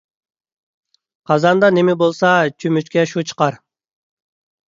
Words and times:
قازاندا 1.31 1.69
نىمە 1.75 1.93
بولسا 2.03 2.31
چۆمۈچكە 2.65 3.03
شۇ 3.13 3.25
چىقار. 3.33 3.59